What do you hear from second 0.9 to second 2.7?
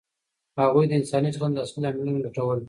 انساني چلند اصلي لاملونه لټول.